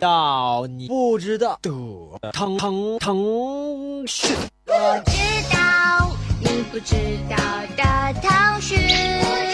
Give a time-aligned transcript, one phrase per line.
[0.00, 1.70] 道你不知道的
[2.32, 4.36] 腾腾腾讯。
[4.66, 5.12] 我知
[5.54, 6.94] 道你不知
[7.28, 7.36] 道
[7.76, 9.51] 的腾讯。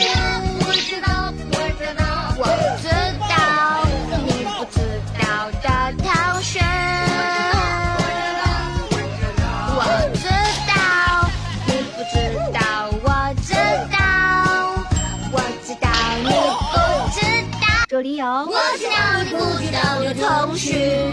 [18.30, 21.10] 我知道你不知道的腾讯。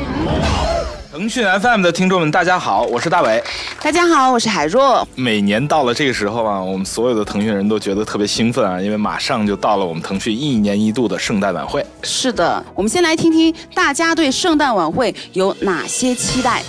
[1.10, 3.42] 腾讯 FM 的听众们，大家好，我是大伟。
[3.82, 5.08] 大家好，我是海若。
[5.16, 11.86] 每年到了这个时候啊，我们所有的腾讯人都觉得特别兴奋啊，因为马上就到了我们腾讯一年一度的圣诞晚会。
[12.04, 16.62] 是的，我们先来听听大家对圣诞晚会有哪些期待。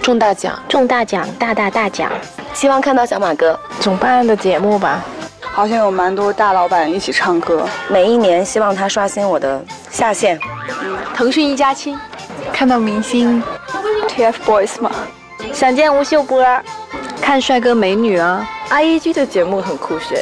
[0.00, 2.12] 中大奖，中大奖，大大大奖！
[2.52, 5.02] 希望看到小马哥总办的节目吧。
[5.54, 7.64] 好像有蛮多大老板一起唱歌。
[7.88, 10.38] 每一年希望他刷新我的下限。
[11.14, 11.96] 腾讯一家亲，
[12.52, 13.40] 看到明星
[14.08, 14.90] ，TFBOYS 吗，
[15.52, 16.44] 想见吴秀波，
[17.20, 18.44] 看帅哥美女啊。
[18.70, 20.18] IEG 的节目很酷炫。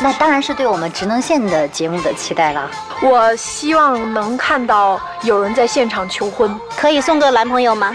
[0.00, 2.70] 那当然是对我们职能线的节目的期待了。
[3.02, 7.92] 我希望能看到有人在现场求婚，可以送个男朋友吗？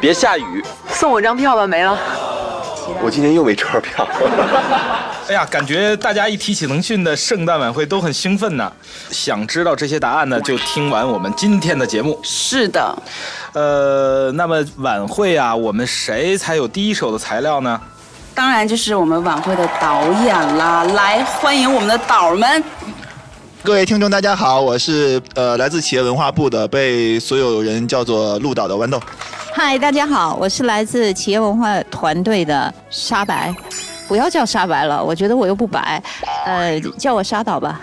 [0.00, 1.98] 别下雨，送我张票吧，没了。
[3.06, 4.04] 我今天又没车票。
[5.30, 8.72] 哎呀，感觉大家一提起腾讯的圣诞晚会都很兴奋呢。
[9.12, 12.18] 想知道这些答案呢，就听完我们今天的节目。
[12.24, 12.96] 是的，
[13.52, 17.80] 呃，那么晚会啊，我们谁才有第一手的材料呢？
[18.34, 20.82] 当然就是我们晚会的导演啦。
[20.82, 22.64] 来，欢迎我们的导们。
[23.62, 29.00] 各位听众，大家好，我是呃来自企业文化部的，被所有人叫做陆导的豌豆。
[29.58, 33.50] 嗨，大家好，我是来自企业文化团队的沙白。
[34.06, 36.02] 不要叫沙白了，我觉得我又不白，
[36.44, 37.80] 呃，叫我沙导吧。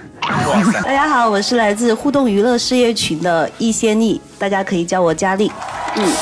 [0.83, 5.51] 大家好，我是来自互动娱乐事业群的易仙丽，大家可以叫我佳丽。
[5.95, 6.13] 嗯。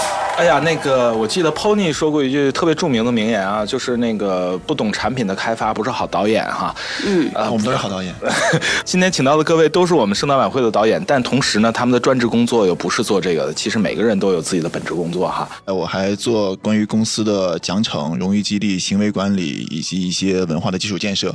[0.41, 6.75] 哎呀，那个我记得 Pony 说过一句特别著名的名言啊，就是那个不懂产品的开发不是好导演哈。
[7.05, 8.11] 嗯，呃，我们都是好导演。
[8.83, 13.53] 今天请到的各位都是我们圣诞晚会的导演，但同时呢，他们的专职工作又不是做这个的。
[13.53, 15.47] 其实每个人都有自己的本职工作哈。
[15.65, 21.31] 呃，我还做关于公司的奖惩、荣誉激励、行为管理以及一些文化的基础建设。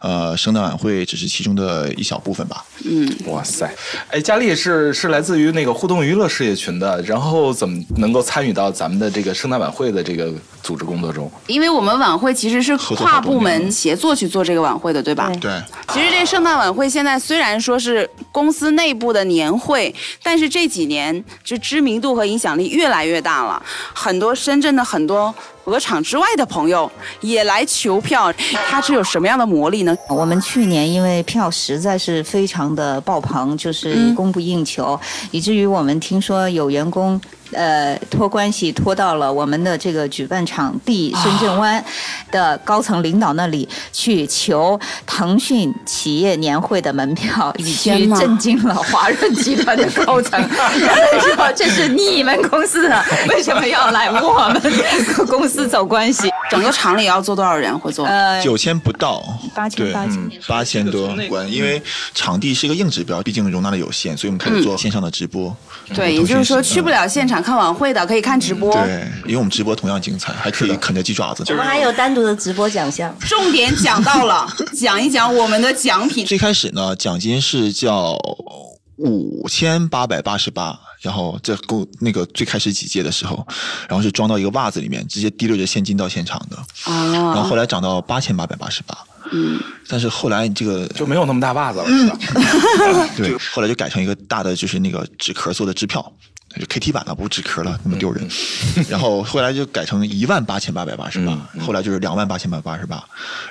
[0.00, 2.64] 呃，圣诞晚会只是其中的一小部分吧。
[2.86, 3.70] 嗯，哇塞，
[4.08, 11.30] 哎，佳丽是是来自于那个互动娱乐事业群的，然后怎么能够参与到咱们的这个圣诞晚会的这个组织工作中？
[11.46, 15.30] 因为我们晚会其实是跨部门协作去做这个晚会的，对吧？
[15.40, 15.62] 对。
[15.88, 23.62] 其实这圣诞晚会现在虽然说是公司内部的年会，但是这几年就知名度和影响力越来越大了，
[23.94, 25.34] 很多深圳的很多。
[25.64, 26.88] 鹅厂之外的朋友
[27.20, 28.32] 也来求票，
[28.70, 29.92] 它是有什么样的魔力呢？
[30.08, 37.20] 我们去年因为票实在是非常的爆棚，就是供不应求，嗯、以至于我们听说有员工
[37.52, 41.84] 呃托关系托到了我们的这个举办场地深圳湾
[42.30, 50.40] 的高层领导那里去求腾讯企业年会的门票，以去震惊了华润集团的高层，
[51.20, 54.60] 说这是你们公司的，为什么要来我们
[55.26, 55.66] 公司？
[55.66, 58.06] 走关系，整个厂里要做多少人会做？
[58.06, 59.20] 呃，九千不到，
[59.52, 61.82] 八千八千八千多关，因为
[62.14, 65.54] 场地是一个硬指标，毕竟容纳的有限，所以我们开始做线上的直播。
[65.92, 68.72] 对，也就是说去不了现场看晚会的可以看直播。
[68.72, 71.44] 对，因为我们直播同样精彩，还可以啃着鸡爪子。
[71.48, 73.14] 我们还有单独的直播奖项。
[73.20, 74.46] 重点讲到了，
[74.78, 76.26] 讲一讲我们的奖品。
[76.26, 78.16] 最开始呢，奖金是叫
[78.96, 80.78] 五千八百八十八。
[81.02, 83.46] 然后这够那个最开始几届的时候，
[83.88, 86.56] 然后是装到一个袜子里面，直接滴溜着现金到现场的。
[86.86, 87.32] 哦。
[87.32, 88.98] 然后后来涨到八千八百八十八。
[89.30, 89.60] 嗯。
[89.88, 92.18] 但是后来这个就没有那么大袜子了，是吧？
[93.16, 96.12] 对，后来就改成一个大的，就是那个纸壳做的支票，
[96.58, 98.28] 就 KT 版了，不是纸壳了，那么丢人。
[98.88, 103.02] 然后后来就改成一万八千八百八十八，后来就是两万八千八百八十八，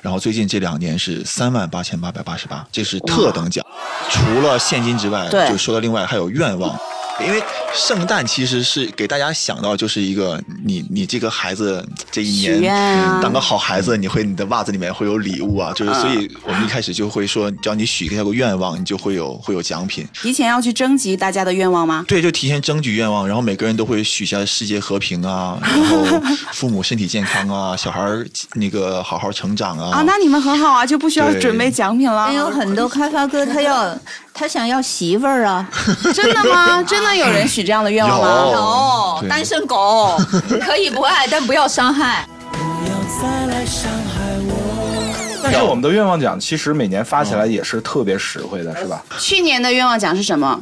[0.02, 3.66] 然后最近这两年是三万八千八百八十八，这是特等奖。
[4.10, 6.78] 除了现金之外，就说到另外还有愿望。
[7.24, 7.42] 因为
[7.74, 12.62] 圣诞其实是给大家想到就是一个你你这个孩子这一年
[13.22, 20.06] 当个好孩子，你会你的袜子里面会有礼物啊，就是所以我们一开始就会说，只要你许下个愿望，你就会有会有奖品。
[20.14, 22.04] 提前要去征集大家的愿望吗？
[22.08, 26.22] 对，就提前征集愿望，然后每个人都会许下世界和平啊，然后
[26.52, 28.02] 父母身体健康啊，小孩
[28.56, 30.00] 那个好好成长啊。
[30.00, 32.30] 啊，那你们很好啊，就不需要准备奖品了。
[32.32, 33.98] 也有很多开发哥他要
[34.34, 35.68] 他想要媳妇儿啊，
[36.14, 36.84] 真的吗？
[36.84, 39.20] 真的有人许这样的愿望吗？
[39.22, 40.18] 有，单身狗
[40.62, 42.26] 可以不爱，但不要伤害。
[45.44, 49.04] 但是我们的愿望奖其实每年发起来也是特别实惠的，是吧？
[49.20, 50.60] 去年的愿望奖是什么？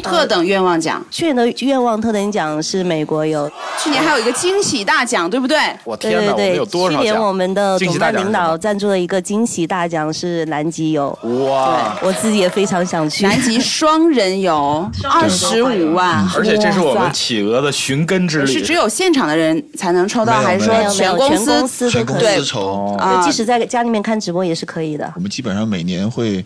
[0.00, 1.04] 特等愿望奖。
[1.10, 3.50] 去年的愿望特等奖是美国有，
[3.82, 5.58] 去年还有一个惊喜大奖，对不对？
[5.84, 7.02] 我天哪，我们对对有对，去多少去？
[7.02, 11.16] 年我们的惊总办领导赞助了一个惊喜大奖是南极游，
[11.48, 11.96] 哇！
[12.02, 13.24] 我自己也非常想去。
[13.24, 18.52] 南极双人游，二十五万，而且这是我们企鹅的寻根之旅。
[18.52, 21.36] 是只有现场的人才能抽到，还是说全公
[21.66, 22.96] 司全公对司抽。
[22.98, 25.12] 啊，即使在家里面看直播也是可以的。
[25.16, 26.44] 我们基本上每年会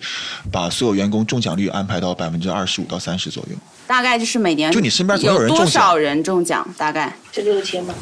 [0.50, 3.44] 把所有员工中奖率安排到百分之二十五到三十左右。
[3.87, 6.75] 大概就是每年就你身边总有有多人中奖少人中奖？
[6.76, 7.94] 大概这六千吧。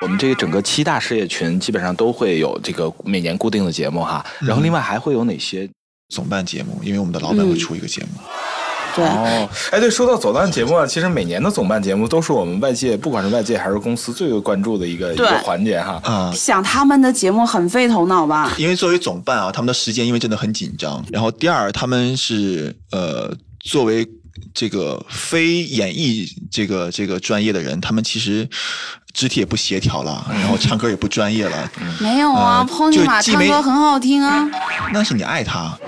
[0.00, 5.68] 我们这个整个七大事业群基本上都会有这个每年固定的节目哈，然后另外还会有哪些？
[6.14, 8.08] 总办节目，因为我们的老板会出一个节目。
[8.94, 15.98] 对哦，哎，对，说到总办节目啊，其实每年的总办节目都是我们外界，不管是外界还是公司最为关注的一个一个环节哈。
[16.04, 18.52] 啊、想他们的节目很费头脑吧？
[18.58, 21.02] 因为作为总办啊，他们的时间因为真的很紧张。
[21.10, 24.06] 然后第二，他们是呃作为
[24.54, 28.48] 这个非演艺这个这个专业的人，他们其实
[29.12, 31.70] 肢体也不协调了，然后唱歌也不专业了。
[32.00, 34.48] 没有啊呃，Pony 马唱歌很好听啊。
[34.92, 35.78] 那是你爱他。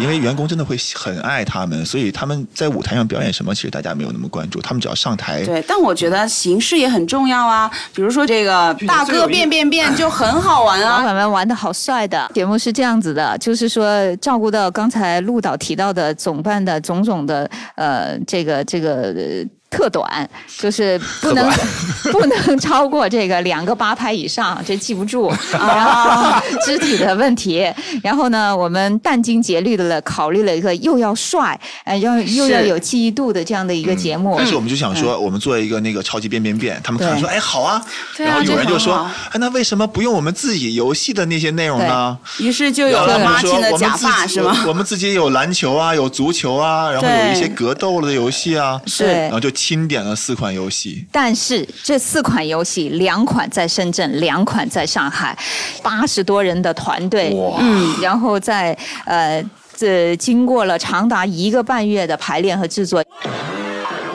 [0.00, 4.60] 因为员工真的会很爱他们，所以他们在舞台上表演什么，其实大家没有那么关注。
[4.60, 7.70] 他们只要上台，对，但我觉得形式也很重要啊。
[7.94, 11.04] 比如说这个大哥变变变 就很好玩啊老啊。
[11.04, 12.30] 板们玩的好帅的。
[12.34, 19.46] 节目是这样子的，就是说照顾到刚才陆导提到的总办的种种的呃这个这个。
[19.70, 20.28] 呃特短
[20.58, 21.50] 就是不能
[22.10, 25.32] 不能超过这个两个八拍以上，这记不住。
[25.52, 27.70] 然后 肢体的问题，
[28.02, 34.34] 然后呢，我们殚精竭虑的了考虑了一个又要帅，呃，要又要有记忆度的这样的一个节目。
[34.38, 37.80] 但是我们就想说，我们做一个那个超级变变变，他们看说，哎，好啊。
[38.16, 42.16] 然后有人就说，哎，那为什么不用我们自己游戏的那些内容呢？
[42.38, 44.64] 于是就有了马琴的假发，是吗？
[44.66, 51.04] 我们自己有篮球啊，有足球啊，然后有一些格斗的游戏啊，是，然后就钦点了四款游戏。
[51.10, 55.36] 但是这四款游戏，两款在深圳，两款在上海，
[55.82, 59.44] 八十多人的团队，嗯，然后在呃。
[59.80, 63.00] 这经过了长达一个半月的排练和制作，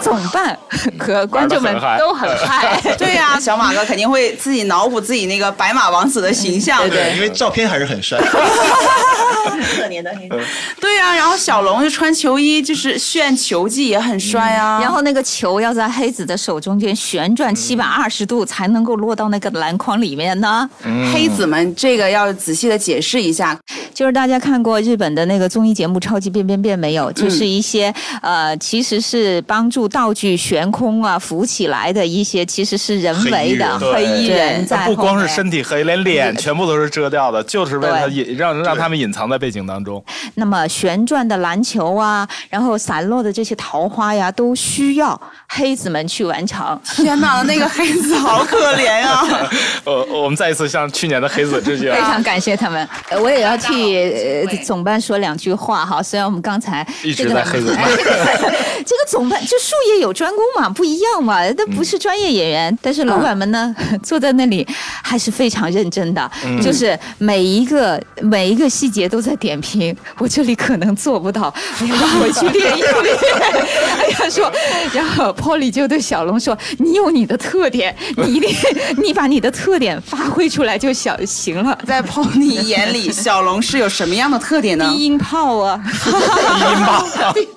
[0.03, 0.57] 总办
[0.99, 2.79] 可观众们都很嗨。
[2.97, 8.19] 对呀、啊， 小马哥肯定会自己脑补自己那个白马王子的形象，对对，因为照片还是很帅。
[8.19, 10.39] 可怜的黑子。
[10.79, 14.81] 对呀、啊，然后小龙就穿球衣，就是炫球技也很帅啊、嗯。
[14.81, 20.69] 然后那个球要在黑子的手中间旋转七百二十度，才能够落到那个篮筐里面呢。
[20.83, 23.57] 嗯、黑子们，这个要仔细的解释一下，
[23.93, 27.11] 就是大家看过日本的那个综艺节目《超级变变变》没有？
[27.11, 40.03] 就是一些、嗯、呃，其实是帮助道具悬空啊、浮起来的一些，其实是人为的黑衣人在不光是身体黑，连脸全部都是遮掉的，就是为了隐让让他们隐藏在背景当中。
[40.35, 45.19] 那么旋转的篮球啊，然后散落的这些桃花呀，都需要
[45.49, 46.79] 黑子们去完成。
[46.95, 49.49] 天哪，那个黑子好可怜呀、啊！
[49.85, 52.87] 呃，我们再一次向去年的黑子致敬， 非常感谢他们。
[53.19, 57.75] 我也要替呃总办说两句话哈，虽然我们刚才一直在黑子。
[58.85, 64.67] 这个总办就术业有专攻嘛，不一样嘛，那不是专业演员，但是老板们呢、嗯、 坐在那里
[65.01, 69.95] 还是非常认真的，嗯、就是每一个每一个细节都在点评。
[70.17, 72.93] 我这里可能做不到，哎呀，让我去练一练。
[73.97, 74.51] 哎呀，说，
[74.93, 78.53] 然后 Polly 就对小龙说：“你有你的特点，你一定
[79.01, 84.89] 你把你的特点发挥出来就小行了。”在 Polly 眼里，小龙是有什么样的特点呢？
[84.89, 87.05] 低音炮啊，低音炮。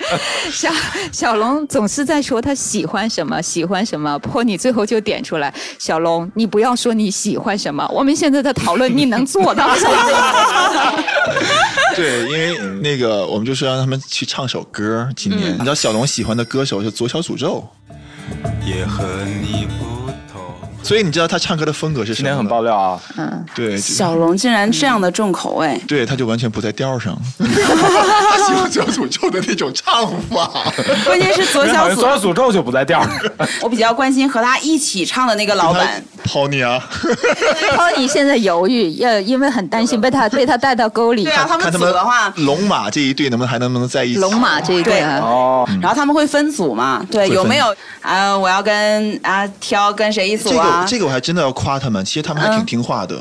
[0.52, 0.70] 小
[1.12, 4.18] 小龙总是在说他喜欢什么，喜欢什么。
[4.20, 9.92] Polly 最后就点出来：“小龙，你不要说你喜欢什么，我们现在在讨论你能做到什么。
[11.96, 15.08] ”对，因为那个我们就是让他们去唱首歌。
[15.16, 17.66] 今年、嗯、你知道小龙喜欢的歌手是左小诅咒，
[18.66, 19.04] 也和
[19.42, 19.95] 你不同。
[20.86, 22.24] 所以你知道他唱歌的风格是什么？
[22.24, 23.00] 今天很爆料啊！
[23.16, 27.18] 嗯，对，小龙竟然这样的重口味，对，他就完全不在调上。
[27.40, 30.72] 他喜欢左小诅咒的那种唱法，
[31.04, 33.10] 关键是左小左小诅咒就不在调上。
[33.62, 36.82] 我比较关心和他一起唱的那个老板 Pony 啊
[37.76, 41.24] ，Pony 现在犹豫，要因为很担心被他被他带到沟里。
[41.24, 44.20] 对啊，他们组的话，龙马这一队能不能还能不能在一起？
[44.20, 47.04] 龙马这一对哦，然后他们会分组嘛？
[47.10, 48.36] 对，有没有啊？
[48.36, 50.84] 我要跟啊挑跟谁一组啊？
[50.88, 53.14] 这个我还真的要夸他们，其实他们还挺听话的，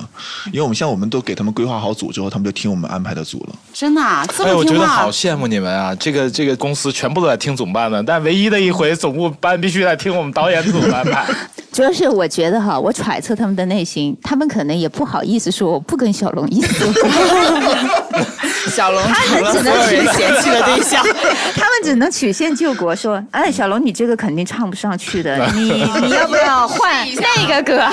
[0.47, 3.55] 因为我们像我们都给他们规划好组之后，他们就听我们安排的组了。
[3.73, 4.51] 真的啊，这么听话？
[4.51, 5.93] 哎，我觉得好羡慕你们啊！
[5.95, 11.25] 这个这个公司全部都在听总办的，但唯一的一回总部班必须得听我们导演组的安排。
[11.71, 16.85] 主要是我觉得哈，我揣测他们的内心，他们可能也不好意思说我不跟小龙一组。
[18.71, 21.03] 小龙他们只能有人嫌弃的对象。
[21.55, 27.83] 他们只能曲线救国，说：“哎，小龙，你这个肯定唱不上去的， 你你要不要换那个歌？”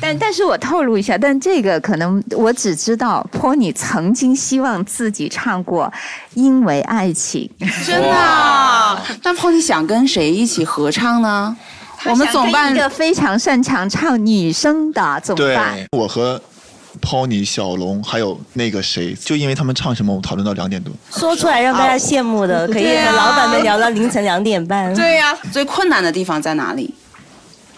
[0.00, 5.86] 但但是我透露一下，但这个可能我只知道托尼曾经希望自己唱过
[6.34, 7.50] 《因为爱情》，
[7.86, 9.02] 真的啊？
[9.24, 11.56] 那 Pony 想跟谁一起合唱呢？
[12.06, 16.40] 我们总办一个非常擅长唱女生的总办，对，我和
[17.00, 20.92] Pony、小龙还有那个谁，就因为他们唱什么，我们讨论到两点多。
[21.10, 24.94] 说出来让大家羡慕的，可以和老板们聊到凌晨两点半。
[24.94, 26.94] 对呀、最困难的地方在哪里？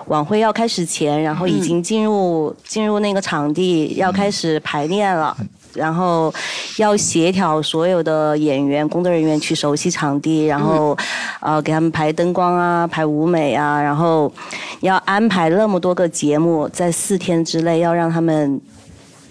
[0.06, 5.36] 晚会要开始前，然后已经进入、进入那个场地，要开始排练了。
[5.74, 6.32] 然后
[6.78, 10.96] 要协调所有的演员、工作人员去熟悉场地，然后、
[11.40, 14.32] 呃给他们排灯光啊、排舞美啊，然后
[14.80, 18.60] 要安排那么多个节目，在四天之内要让他们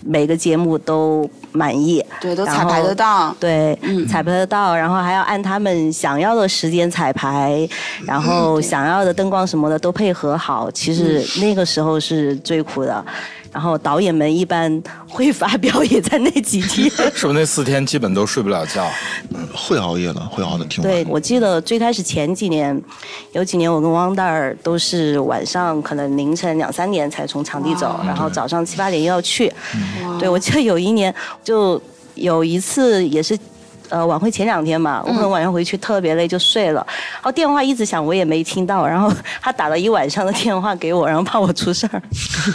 [0.04, 3.36] 每个节目都满意，对，都彩排得到。
[3.40, 7.68] 对，嗯彩排得到，然后还要按他们想要的时间彩排，
[8.06, 10.70] 然后想要的灯光什么的都配合好。
[10.72, 13.04] 其实那个时候是最苦的。
[13.54, 16.90] 然后导演们一般会发飙也在那几天。
[17.14, 18.88] 是不是那四天基本都睡不了觉？
[19.54, 20.90] 会熬夜的，会熬的挺晚。
[20.90, 22.82] 对，我记得最开始前几年，
[23.34, 29.52] 有几年我跟汪大儿都是晚上可能凌晨两三点才从场地走，然后早上七八点又要去。
[30.18, 31.14] 对，我记得有一年
[31.44, 31.82] 就
[32.16, 33.38] 有一次也是。
[33.90, 36.76] 呃，晚会前两天嘛，我可能晚上回去特别累就睡了，
[37.16, 42.02] 然后电话一直响，我也没听到，然后他打了一晚上的电话给我，然后怕我出事儿。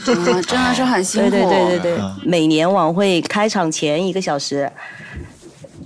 [0.06, 1.30] 嗯真的是很辛苦。
[1.30, 4.72] 对对对对对，每年晚会开场前一个小时，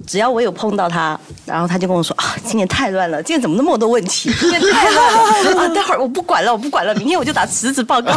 [0.06, 4.32] 只要我有碰到他，然后他就跟我说啊，今年太乱了，今年怎么那么多问题？
[4.38, 5.12] 今年太乱
[5.56, 5.68] 了啊！
[5.74, 8.12] 待会儿我不管了，我不管了，明天我就打辞职报告。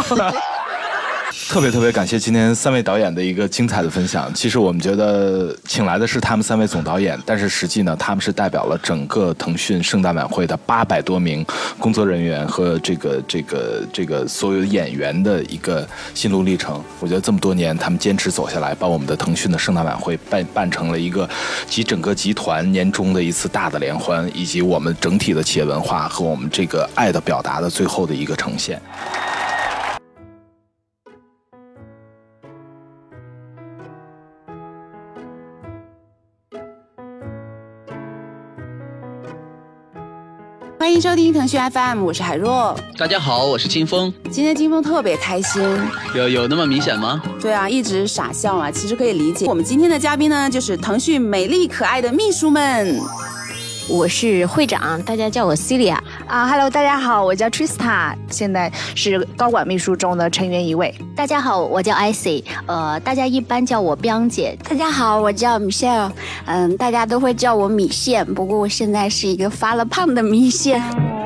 [1.48, 4.32] 特别特别感谢今天三位导演的一个精彩的分享。
[4.34, 11.44] 其实我们觉得请来的是他们三位总导演，但是实际呢，他们是代表了整个腾讯圣诞晚会的八百多名
[11.78, 16.82] 工作人员和这个这个这个所有演员的一个心路历程。
[16.98, 21.28] 我觉得这么多年，他们坚持走下来，把我们的腾讯的圣诞晚会办办成了一个
[21.68, 28.80] 集整个集团年终的一次大的联欢，以及我们整体的企业文化和我们这个爱的表达的最后的一个呈现。
[41.04, 42.74] 收听腾讯 FM，我是海若。
[42.96, 44.10] 大家好，我是金风。
[44.30, 45.62] 今天金峰特别开心，
[46.14, 47.22] 有有那么明显吗？
[47.38, 49.44] 对啊，一直傻笑啊，其实可以理解。
[49.44, 52.98] 我们今天的嘉宾呢，就是腾讯美丽可爱的秘书们。
[53.86, 56.46] 我是会长，大家叫我 Celia 啊。
[56.46, 60.94] Hello，大家好，我叫 Trista，现在是高管秘书中的成员一位。
[61.16, 64.56] 大家好，我叫 Icy，呃，大家一般叫我冰姐。
[64.68, 66.10] 大家好，我叫 Michelle，
[66.46, 70.82] 嗯，大家都会叫我米线，不过我现在是一个发了胖的米线。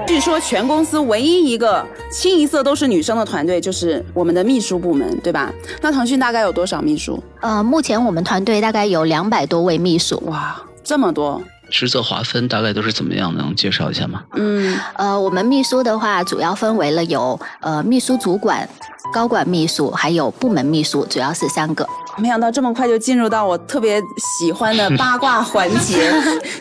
[0.06, 5.52] 据说全公司唯一一个清一色都是女生的团队，就是我们的秘书部门，对吧？
[5.82, 7.22] 那腾讯大概有多少秘书？
[7.40, 10.22] 呃，目前我们团队大概有两百多位秘书。
[10.26, 11.42] 哇，这么多！
[11.70, 13.42] 职责划分大概都是怎么样的？
[13.42, 14.22] 能介绍一下吗？
[14.34, 18.68] 嗯，呃，我们秘书的话，主要分为了有呃秘书主管、
[19.12, 21.86] 高管秘书，还有部门秘书，主要是三个。
[22.16, 24.02] 没想到这么快就进入到我特别
[24.40, 26.10] 喜欢的八卦 环节，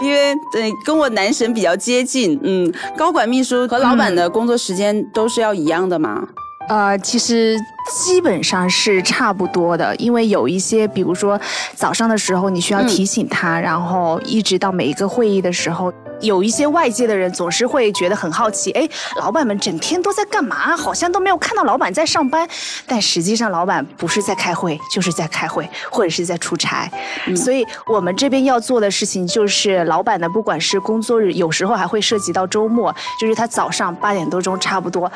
[0.02, 2.40] 因为对跟我男神比较接近。
[2.44, 6.28] 嗯，高管秘书和老板的工作时间都是要一样的吗？
[6.70, 7.58] 呃，其实
[7.90, 11.40] 基本上是差不多的，因为有一些，比如说
[11.76, 15.92] 早上的时候你需要提醒他，嗯、然后一直到每一个会议的时候，
[16.22, 18.88] 有一些外界的人总是会觉得很好奇，哎，
[19.20, 20.76] 老板们整天都在干嘛？
[20.76, 22.48] 好像都没有看到老板在上班，
[22.86, 26.90] 但实际上老板不是在开会，就是在开会，或者是在出差。
[27.26, 35.12] 嗯、所以我们这边要做的事情就是，老板呢，不管是工作日，有时候还会涉及到周末，就是他早上八点多钟差不多。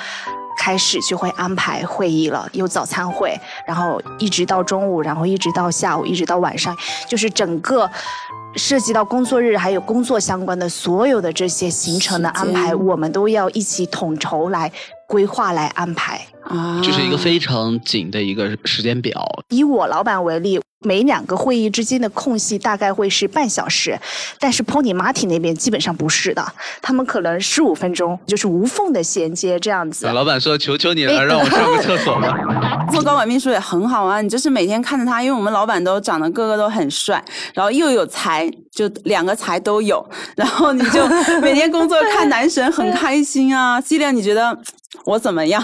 [0.58, 6.75] 开始就会安排会议了，有早餐会，然后一直到中午，然后一直到下午，一直到晚上，
[7.08, 7.89] 就是整个
[8.55, 14.72] 涉及到工作日还有工作相关的所有的这些行程的安排，我们都要一起统筹来
[15.08, 16.22] 规划来安排。
[16.51, 19.24] 啊，这是一个非常紧的一个时间表。
[19.50, 20.60] 以我老板为例。
[20.84, 23.96] 每两个会议之间的空隙大概会是半小时，
[24.39, 26.43] 但是 Pony Martin 那边基本上不是的，
[26.81, 30.08] 他们可能十五分钟就是无缝的衔接这样子。
[30.08, 32.36] 老板说：“求求你了，让我上个厕所吧。
[32.91, 40.05] ”做高管秘书也很好啊，你就是每天看着他，因为我们老板都长得个个都很帅，然后又有才，就两个才都有，
[40.36, 41.07] 然后你就
[41.41, 43.79] 每天工作看男神很开心啊。
[43.79, 44.57] 西亮，你觉得
[45.05, 45.63] 我怎么样？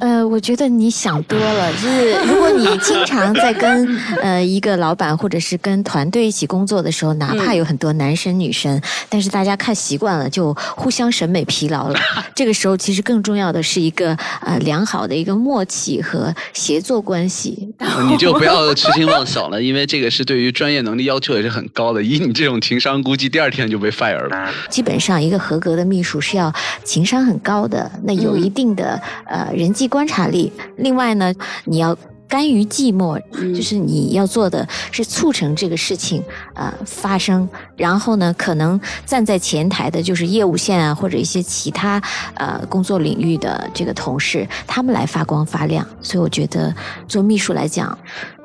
[0.00, 1.70] 呃，我觉得你想多了。
[1.74, 3.86] 就是如果你经常在跟
[4.22, 8.80] 呃一个老板或者是跟团队一起工作的时候，哪怕有很多男生女生，
[9.10, 12.00] 但是大家看习惯了，就互相审美疲劳了。
[12.34, 17.68] 这个时候，其实更重要的是一个呃良好的一个默契和协作关系。
[18.10, 22.02] 你就不要痴心妄想了，因为这个是对于专业能力要求也是很高的。
[22.02, 24.52] 以你这种情商，估计第二天就被 fire 了。
[24.68, 26.52] 基本上，一个合格的秘书是要
[26.84, 30.52] 情商很高的，那有一定的、呃人际观察力。
[30.76, 31.32] 另外呢，
[31.64, 31.96] 你要。
[32.30, 33.20] 甘于寂寞，
[33.52, 36.22] 就是你要做的是促成这个事情
[36.54, 37.46] 呃发生，
[37.76, 42.00] 然后呢，可能站在前台的就是业务线啊，或者一些其他
[42.34, 45.84] 呃工作领域的这个同事，他们来发光发亮。
[46.00, 46.72] 所以我觉得
[47.08, 47.98] 做秘书来讲，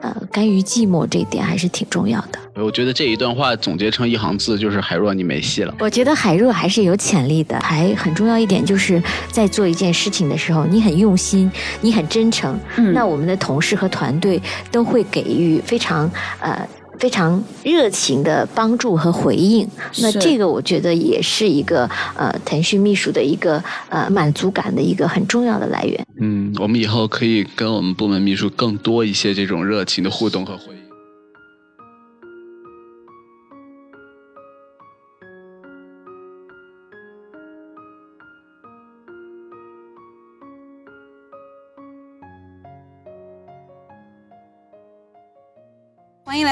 [0.05, 2.37] 呃，甘于寂寞这一点还是挺重要的。
[2.63, 5.73] 我觉得这一段话总结成一行字就是海若你没戏了。
[5.79, 14.39] 我觉得海若还是有潜力的，还很重要一点就是在做一件事情的时候，你很用心，你很真诚，嗯那我们的同事和团队
[14.71, 16.09] 都会给予非常
[16.39, 16.67] 呃。
[16.99, 19.67] 非常热情的帮助和回应，
[19.99, 26.05] 那这个我觉得也是一个呃腾讯秘书的一个呃满足感的一个很重要的来源。
[26.21, 30.74] 嗯，我们以后可以跟我们部门秘书更多一些这种热情的互动和回应。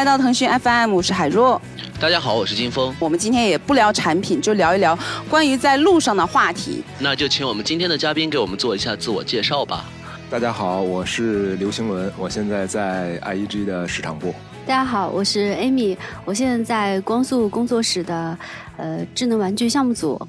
[0.04, 1.62] 来到腾讯 FM，我是海若。
[1.98, 6.84] 大家好，我是金峰，我们今天也不聊产品，就聊一聊关于在路上的话题。
[7.00, 9.86] 那就请我们今天的嘉宾给我们做一下自我介绍吧。
[10.30, 14.36] 大家好，我是刘兴伦，我现在在 IEG 的市场部。
[14.68, 15.96] 大家好，我是 Amy，
[16.26, 18.38] 我现在在光速工作室的
[18.76, 20.22] 呃智能玩具项目组。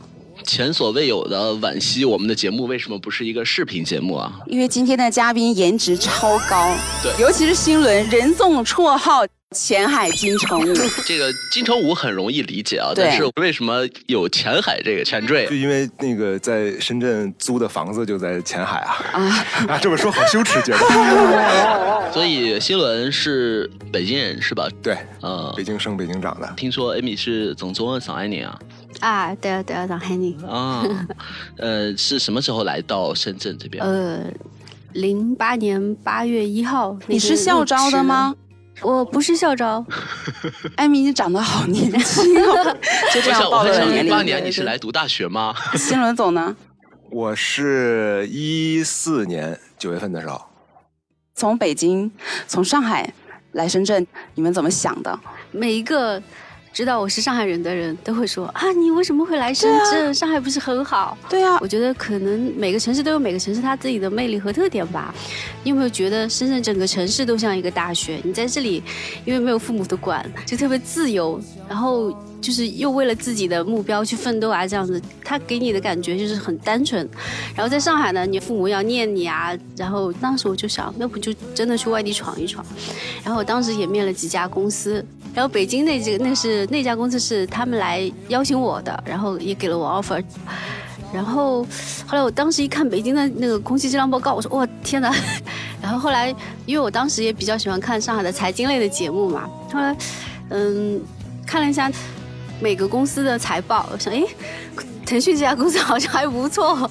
[0.45, 4.39] 前所未有的惋惜，我们的节目为什么不是一个视频节目啊？
[4.47, 9.25] 因为今天的嘉宾颜值超高，对尤其是新伦，人送绰号
[9.55, 10.75] “前海金城武
[11.07, 15.55] 这个金城武很容易理解啊，但是为什么有前海这个前缀就？
[15.55, 19.21] 因为那个在深圳租的房子就在前海啊啊
[19.75, 22.11] 啊，这么说好羞耻，觉得。
[22.13, 24.69] 所以新伦是北京人是吧？
[24.83, 26.53] 对，嗯，北京生北京长的。
[26.57, 28.59] 听说 Amy 是总中上海人啊？
[29.01, 30.35] 啊，对啊，对啊，上海人。
[30.49, 30.85] 啊，
[31.59, 33.85] 呃，是什么时候来到深圳这边？
[33.85, 34.21] 呃，
[34.93, 38.35] 零八年八月一号，你是校招的吗？
[38.83, 39.85] 我不是校招，
[40.77, 42.77] 艾米，你长得好年轻哦，
[43.13, 44.05] 就这样暴露了年龄。
[44.05, 45.55] 零八年你是来读大学吗？
[45.77, 46.55] 新伦总呢？
[47.11, 50.41] 我是一四年九月份的时候，
[51.35, 52.11] 从北京、
[52.47, 53.13] 从上海
[53.53, 55.19] 来深圳，你们怎么想的？
[55.51, 56.23] 每一个。
[56.75, 60.13] 知道我是上海人的人都会说啊，你为什么会来深圳？
[60.13, 61.17] 上海不是很好？
[61.31, 65.15] 对啊，我觉得可能每个城市都有每个城市它自己的魅力和特点吧。
[65.63, 68.19] 你有没有觉得深圳整个城市都像一个大学？
[68.25, 68.83] 你在这里，
[69.25, 77.09] 因为没有父母的管，就特别自由，然后就是又为了自己的目标去奋斗啊，这样子，他给你的感觉就是很单纯。
[77.55, 82.67] 然后在上海呢，你父母要念你啊，然后当时我就想，那不就真的去外地闯一闯？
[83.23, 85.07] 然后我当时也面了几家公司。
[85.35, 90.23] 然后北京那几个那是那家公司是他们来邀请我的，然后也给了我 offer。
[91.13, 91.63] 然后
[92.07, 95.15] 后来我当时一看北京的那个空气质量报告，我说哇天哪！
[95.83, 96.35] 然后后来
[96.67, 99.97] 因为我当时也比较喜欢看上海的财经类的节目嘛，后来
[100.51, 101.01] 嗯
[101.47, 101.91] 看了一下
[102.61, 104.25] 每个公司的财报，我想诶。
[105.05, 106.89] 腾讯这家公司好像还不错，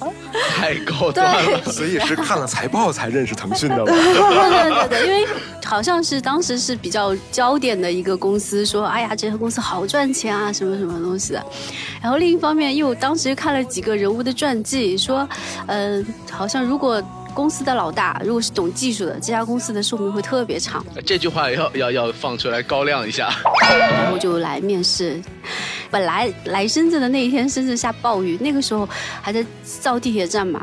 [0.56, 1.62] 太高端了。
[1.64, 3.84] 所以是看了财报才认识腾讯的吗？
[3.86, 5.28] 对对对对，因为
[5.64, 11.44] 好像是当时是比较焦点的一个公司，说哎呀，这家公司好赚钱啊，什么什么东西的。
[12.00, 15.28] 然后另一方面，又当时看了几个人物的传记，说，
[15.66, 17.02] 呃，好像如果。
[17.34, 20.86] 公司的老大如果是懂技术的，这家公司的寿命会特别长。
[21.04, 23.28] 这句话要要要放出来高亮一下。
[23.68, 25.20] 然后就来面试，
[25.94, 28.88] 本来来深圳的那一天，深圳下暴雨，那个时候
[29.22, 30.60] 还在造地铁站嘛，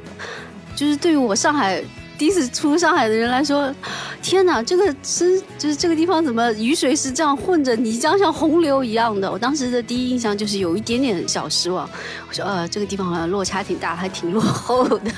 [0.75, 1.81] 就是对于我上海。
[2.17, 3.73] 第一次出上海的人来说，
[4.21, 9.31] 天哪，这个深就是这个地方怎么雨水是这样混着泥浆像洪流一样的？
[9.31, 11.89] 我当时的第一印象就是有一点点小失望。
[12.29, 15.11] 我说呃，这个地方好像落差挺大，还挺落后的。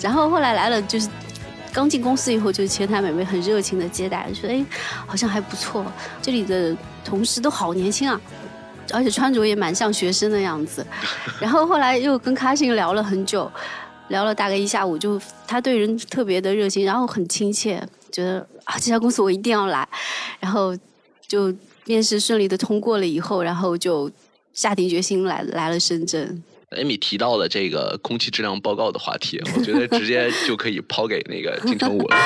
[0.00, 1.06] 然后后来来了，就是
[1.70, 4.64] 刚进公司以后，就是前台美眉很热情的接待，说哎，
[5.06, 5.84] 好像还不错。
[6.22, 6.74] 这里的
[7.04, 8.18] 同事都好年轻啊。
[8.92, 10.86] 而且穿着也蛮像学生的样子，
[11.40, 13.50] 然后后来又跟卡辛聊了很久，
[14.08, 19.88] 聊了大概一下午，就他对人特别的热情，然后很亲切，觉得啊这家公司我一定要来，
[20.38, 20.76] 然后
[21.26, 21.52] 就
[21.86, 24.10] 面试顺利的通过了以后，然后就
[24.52, 26.42] 下定决心来来了深圳。
[26.76, 32.16] 艾米提到了这个空气质量报告的话题，我觉得直接就可以抛给那个金城武了。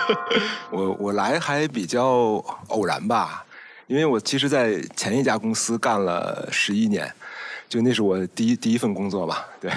[0.72, 3.44] 我我来还比较偶然吧，
[3.86, 7.10] 因为我其实，在前一家公司干了十一年，
[7.68, 9.70] 就那是我第一第一份工作吧，对。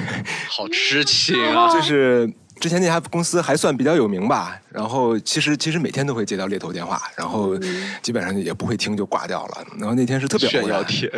[0.48, 1.72] 好痴情啊！
[1.72, 7.58] 就是之前那家公司还算比较有名吧，然后其实其实每天都会接到猎头电话，然后
[8.02, 9.66] 基本上也不会听就挂掉了。
[9.78, 11.10] 然后那天是特别炫耀帖，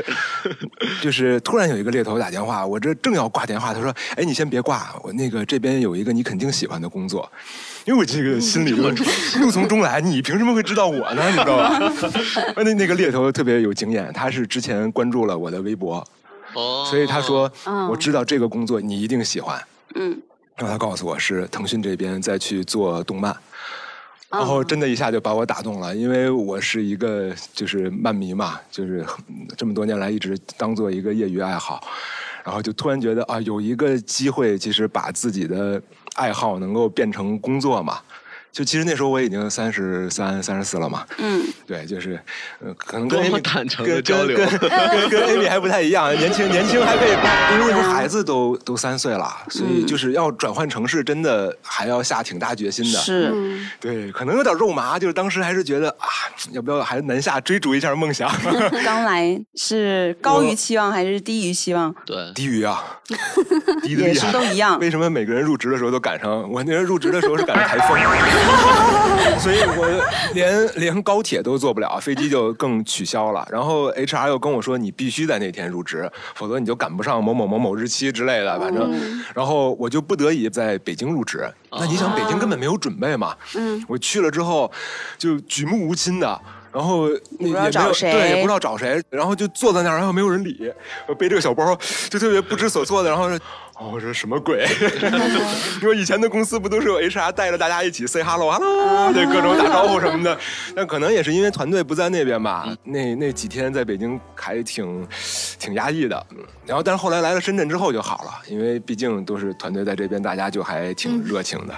[1.02, 7.30] 就是突然有一个猎头打电话，我这正要挂电话，他说：“哎，你先别挂，我那个这边有一个你肯定喜欢的工作。”
[7.86, 8.92] 因为我这个心里又
[9.42, 11.28] 怒从中来，你凭什么会知道我呢？
[11.28, 11.80] 你知道吧？
[12.56, 16.06] 那那个猎头特别有经验，他是之前关注了我的微博，
[16.54, 19.60] 哦所以他说哦我知道这个工作你一定喜欢。
[19.96, 20.22] 嗯，
[20.62, 23.36] 然后他告诉我是腾讯这边在去做动漫，
[24.30, 31.84] 然哦后真的一下就把我打动了，因为我是一个就是漫迷嘛，就是嗯这么多年来一直当做一个业余爱好，
[32.45, 35.82] 然后就突然觉得啊，有一个机会，其实把自己的
[36.13, 38.00] 爱好能够变成工作嘛。
[38.52, 42.20] 就其实那时候我已经三十三、三十四了嘛，嗯，对，就是，
[42.60, 44.70] 呃，可能跟多么 Amy 坦诚的跟交流跟跟
[45.10, 53.00] 跟跟 Amy 还不太一样，年轻年轻还可以，因为那时候孩子都都三岁了，所以嗯就是要转换城市，真的还要下挺大决心的。
[53.00, 53.34] 是
[53.80, 56.06] 对，可能有点肉麻，就是当时还是觉得啊，
[56.52, 58.30] 要不要还是南下追逐一下梦想？
[58.84, 61.94] 刚来是高于期望还是低于期望？
[62.06, 62.84] 对，低于啊，
[63.82, 64.30] 低的也是。
[64.32, 64.80] 都一样。
[64.80, 66.50] 为什么每个人入职的时候都赶上？
[66.52, 67.98] 我那人入职的时候是赶上台风，
[69.40, 73.48] 所以我连连高铁都坐不了，飞机就更取消了。
[73.52, 78.60] 然后 HR 又跟我说，你必须在那天入职，否则你就赶不上某某某某日期之类的。
[78.60, 78.92] 反正，
[79.34, 81.52] 然后我就不得已在北京入职。
[81.72, 83.36] 那你想，北京根本没有准备嘛？
[83.56, 84.72] 嗯，我去了之后，
[85.18, 86.40] 就举目无亲的。
[86.74, 90.72] 然后不知道也没有找谁对，也不知道找谁，然后就坐在那儿，然后没有人理，
[91.06, 91.78] 我背这个小包，
[92.10, 93.30] 就特别不知所措的，然后
[93.89, 94.65] 我说什么鬼？
[95.82, 100.38] 因为以前的公司不都是有 HR 带着大家一起 say hello hello，对，各种打招呼什么的。
[100.76, 105.08] 但可能也是因为团队不在那边吧，那那几天在北京还挺
[105.60, 106.26] 挺压抑的。
[106.32, 111.74] 嗯然后，但是后来来了深圳之后就好了，因为毕竟都是团队在这边，大家就还挺热情的。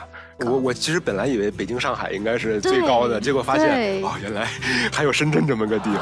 [0.46, 4.48] 我我其实本来以为北京、上海应该是最高的，结果发现哦，原来
[4.92, 6.02] 还有深圳这么个地方。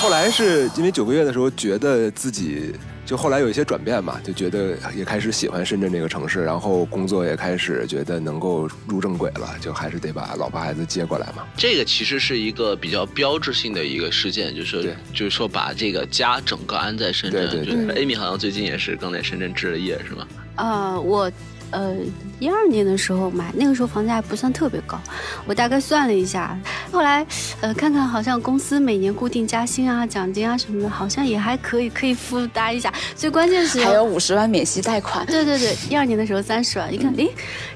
[0.00, 2.74] 后来是因为九个月的时候，觉得自己
[3.10, 11.44] 就后来有一些转变嘛，就觉得也开始喜欢深圳这个城市，然后工作也开始觉得能够入正轨了，就还是得把老婆孩子接过来嘛。
[11.56, 17.50] 这个其实是一个比较标志性的一个事件，就是就是说把这个家整个安在深圳。
[17.50, 20.28] 对对就是对 Amy 好像最近也是刚在深圳置了业，是吗？
[20.54, 21.28] 呃，我
[21.70, 21.96] 呃
[22.38, 24.98] 一二年的时候买，那个时候房价还不算特别高，
[25.46, 26.58] 我大概算了一下，
[26.90, 27.26] 后来
[27.60, 32.92] 呃看看好像公司每年固定加薪啊、奖金啊什么的，好像也还可以，可以负担一下。
[33.14, 35.26] 最关键是还有五十万免息贷款。
[35.26, 37.30] 对对对，一二年的时候三十万，一看，诶，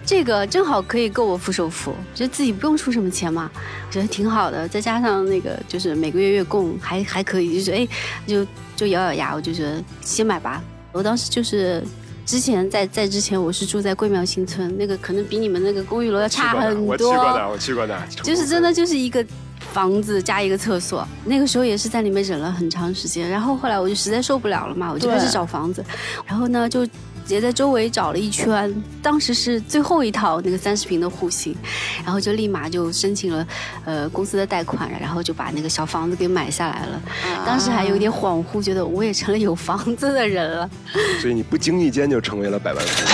[0.04, 3.50] 这个正好可以够我付首付，觉得自己不用出什么钱嘛，
[3.90, 4.66] 觉得挺好的。
[4.66, 7.88] 再加上那个就是每个月月供还还可以，就是诶，
[8.26, 10.62] 就就咬咬牙，我就觉得先买吧。
[10.92, 11.82] 我当时就是。
[12.24, 16.84] 之前在在之前我是住在桂苗新村，那个可能比你们那个公寓楼要差很多。
[16.86, 19.24] 我去过的，我去过的，就是真的就是一个
[19.72, 25.84] 房子加一个厕所，那个时候也是在里面忍了很长时间，然后后来我就实在受不了了嘛，我就开始找房子，
[26.26, 26.86] 然后呢就。
[27.26, 31.56] 也在周围找了一圈，当时是最后一套那个三十平的户型，
[32.04, 33.46] 然后就立马就申请了
[33.84, 37.00] 呃公司的贷款，然后就把那个小房子给买下来了。
[37.46, 40.68] 当时还有点恍惚，觉得我也成了有房子的人了。
[41.20, 43.04] 所以你不经意间就成为了百万富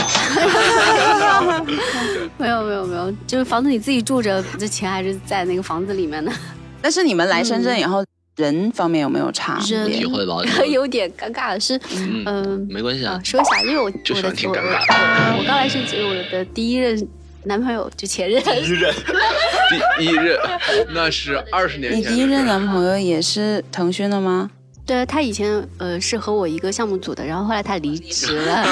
[1.47, 1.67] 翁。
[2.37, 6.33] 没有没有没有，就是房子你自己住着，这钱还是在那个房子里面的。
[6.83, 8.03] 但是你们来深圳以后，
[8.37, 9.77] 人方面有没有差别？
[9.77, 17.09] 人体会到 有点尴尬的是，嗯嗯，没关系啊，说一下，因为我就喜我的我欢听尴尬我我刚来深圳，我的第一任
[17.45, 18.95] 男朋友就前任，第一任，
[19.99, 20.39] 第一任，
[20.95, 22.01] 那是 二十年前。
[22.01, 24.51] 你第一任男朋友也是腾讯的吗？
[24.87, 28.65] 对他以前呃是和我一个项目组的，然后后来他离职了。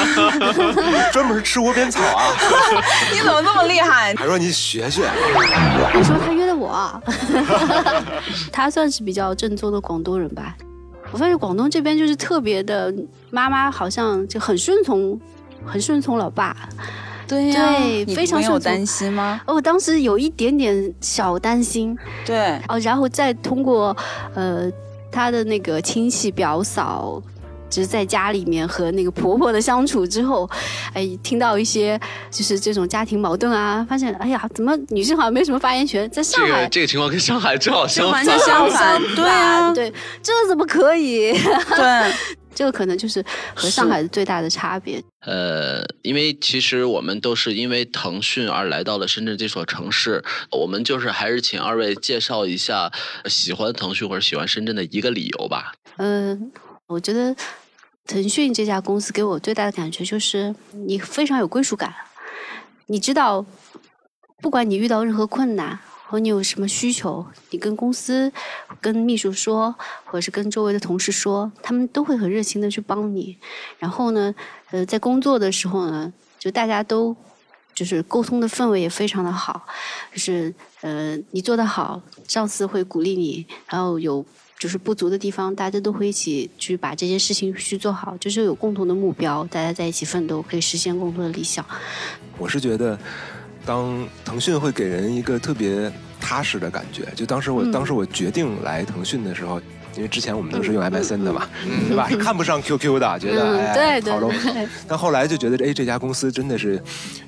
[1.13, 2.35] 专门吃窝边草啊！
[3.13, 4.13] 你怎么那么厉害？
[4.17, 5.03] 还说你学学。
[5.95, 7.03] 那时候他约的我，
[8.53, 10.57] 他算是比较正宗的广东人吧。
[11.11, 12.95] 我发现广东这边就是特别的，
[13.31, 15.19] 妈妈好像就很顺从，
[15.65, 16.55] 很顺从老爸。
[17.27, 19.41] 对呀、对，你非常有担心吗？
[19.47, 21.97] 哦，我当时有一点点小担心。
[22.25, 23.97] 对，哦，然后再通过
[24.35, 24.71] 呃
[25.11, 27.23] 他的那个亲戚表嫂。
[27.69, 30.49] 就是在家里面和那个婆婆的相处之后，
[30.95, 32.01] 哎，听到一些
[32.31, 36.09] 就是这种家庭矛盾啊，发现哎呀，怎么女生好像没什么发言权？
[36.11, 41.33] 在上海，这个这个情况跟上海正好相反，完全相反，对啊，对，这怎么可以？
[41.77, 42.13] 对，
[42.55, 45.03] 这个可能就是和上海的最大的差别。
[45.21, 52.91] 呃，因为其实我们都是因为腾讯而来到了深圳这所城市，我们就是还是请二位介绍一下
[53.27, 55.73] 喜欢腾讯或者喜欢深圳的一个理由吧。
[55.99, 56.51] 嗯，
[56.89, 57.37] 我觉得
[58.07, 61.95] 腾讯这家公司给我最大的感觉就是你非常有归属感，
[62.87, 63.45] 你知道，
[64.43, 65.79] 不管你遇到任何困难。
[66.11, 68.33] 和你有什么需求，你跟公司、
[68.81, 69.75] 跟秘书说，
[70.07, 73.37] 或者是跟周围的同事说，他们都会很热情的去帮你。
[73.79, 74.35] 然后呢，
[74.71, 77.15] 呃，在工作的时候呢，就大家都
[77.75, 79.67] 就是沟通的氛围也非常的好，
[80.11, 84.25] 就是呃，你做得好，上司会鼓励你，然后有
[84.59, 91.65] 就是不足的地方，大家都会一起去把这件事情去做好，就是有共同的目标，大家在一起奋斗，可以实现共同的理想。
[92.37, 92.99] 我是觉得。
[93.67, 99.61] 当腾讯会给人一个特别踏实的感觉，就当时我当时我决定来腾讯的时候，
[99.99, 101.47] 因为之前我们都是用 MSN 的嘛，
[101.89, 102.09] 对吧？
[102.23, 104.33] 看不上 QQ 的，觉得哎，好 low。
[104.87, 106.81] 但后来就觉得，哎，这家公司真的是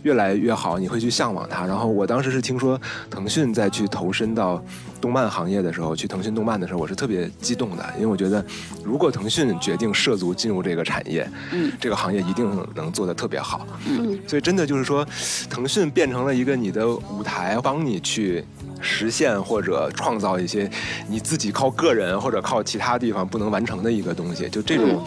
[0.05, 1.67] 越来越好，你会去向往它。
[1.67, 2.81] 然后我当时是听说
[3.11, 4.63] 腾讯在去投身到。
[5.01, 8.45] 动漫行业的时候，去腾讯动漫的时候，我是特别激动的，因为我觉得，
[8.85, 15.03] 如果腾讯决定涉足进入这个产业，嗯，这个行业一定能做得特别好，嗯，所以真的就是说，
[15.49, 18.45] 腾讯变成了一个你的舞台，帮你去
[18.81, 20.71] 实现或者创造一些
[21.09, 25.05] 你自己靠个人或者靠其他地方不能完成的一个东西，就这种。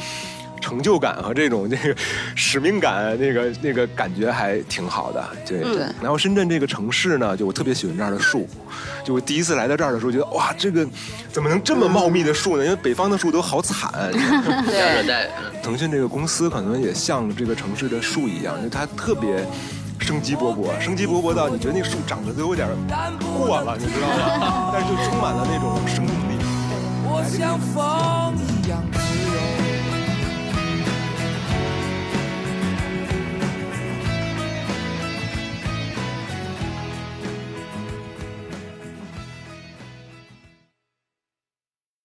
[0.61, 1.93] 成就感和这种这个
[2.35, 5.21] 使命感，那个那个感觉还挺好的。
[5.45, 5.59] 对，
[6.01, 8.47] 然后深圳这个城市呢，就我特别喜欢这儿的树。
[9.03, 10.87] 就我第一次来到这儿的时候，觉得哇，这个
[11.29, 12.63] 怎么能这么茂密的树呢？
[12.63, 13.91] 因为北方的树都好惨。
[14.13, 15.29] 亚热带。
[15.61, 19.45] 腾讯这个公司可能也像这个城市的树一样，就它特别
[20.03, 22.67] 生机勃勃，生机勃勃到你觉得那树长得都有点
[23.21, 24.69] 过了，你知道吗？
[24.73, 26.43] 但是就充满了那种生命力。
[27.05, 28.35] 我像风